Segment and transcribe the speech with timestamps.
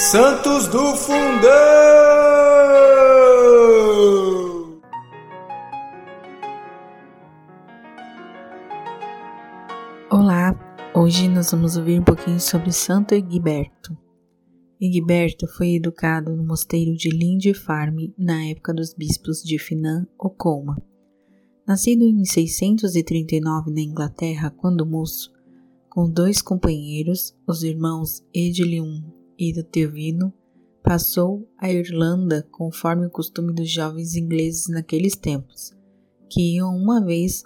[0.00, 1.18] Santos do Fundão!
[10.08, 10.54] Olá,
[10.94, 13.98] hoje nós vamos ouvir um pouquinho sobre Santo Egberto.
[14.80, 20.80] Egberto foi educado no mosteiro de Lindisfarne na época dos bispos de Finan ou Colma.
[21.66, 25.32] Nascido em 639 na Inglaterra, quando moço,
[25.90, 30.32] com dois companheiros, os irmãos Edilium e Tevino,
[30.82, 35.76] passou à Irlanda conforme o costume dos jovens ingleses naqueles tempos,
[36.28, 37.42] que iam uma vez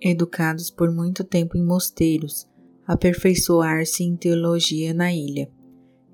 [0.00, 2.48] educados por muito tempo em mosteiros,
[2.86, 5.50] aperfeiçoar-se em teologia na ilha.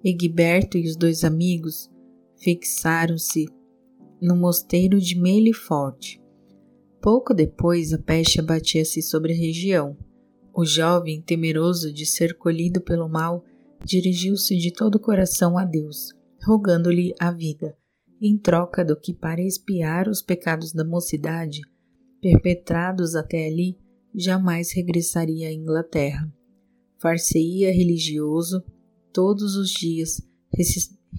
[0.05, 1.91] Egberto e os dois amigos
[2.39, 3.47] fixaram-se
[4.21, 6.19] no mosteiro de Melifort,
[7.07, 9.97] Pouco depois, a peste abatia-se sobre a região.
[10.53, 13.45] O jovem, temeroso de ser colhido pelo mal,
[13.87, 16.13] dirigiu-se de todo o coração a Deus,
[16.45, 17.77] rogando-lhe a vida,
[18.21, 21.61] em troca do que, para expiar os pecados da mocidade,
[22.21, 23.79] perpetrados até ali,
[24.13, 26.29] jamais regressaria à Inglaterra.
[27.01, 28.61] Far-se-ia religioso,
[29.13, 30.21] todos os dias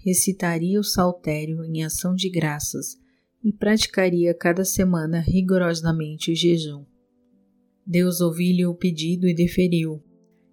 [0.04, 2.98] recitaria o saltério em ação de graças
[3.42, 6.84] e praticaria cada semana rigorosamente o jejum.
[7.86, 10.04] Deus ouviu-lhe o pedido e deferiu,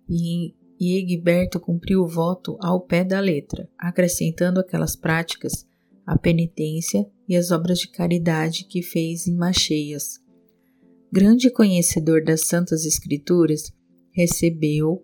[0.08, 5.66] e, e Egberto cumpriu o voto ao pé da letra, acrescentando aquelas práticas
[6.06, 10.20] a penitência e as obras de caridade que fez em Macheias.
[11.10, 13.72] Grande conhecedor das Santas Escrituras,
[14.12, 15.02] recebeu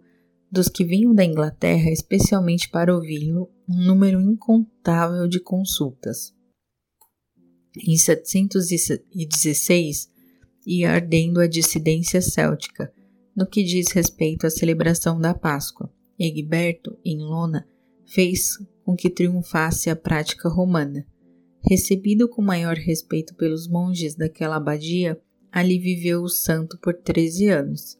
[0.50, 6.34] dos que vinham da Inglaterra especialmente para ouvi-lo um número incontável de consultas.
[7.86, 10.10] Em 716,
[10.66, 12.92] ia ardendo a dissidência céltica,
[13.36, 15.92] no que diz respeito à celebração da Páscoa.
[16.18, 17.66] Egberto, em Lona,
[18.06, 21.06] fez com que triunfasse a prática romana.
[21.62, 27.98] Recebido com maior respeito pelos monges daquela abadia, ali viveu o santo por 13 anos.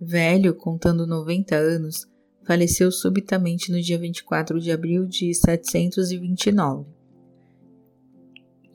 [0.00, 2.06] Velho, contando 90 anos,
[2.44, 6.96] faleceu subitamente no dia 24 de abril de 729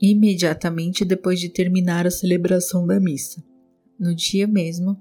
[0.02, 3.40] imediatamente depois de terminar a celebração da missa,
[3.96, 5.00] no dia mesmo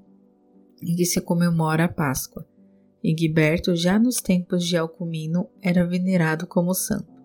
[0.81, 2.45] em que se comemora a Páscoa.
[3.03, 7.20] Egberto, já nos tempos de Alcumino, era venerado como santo.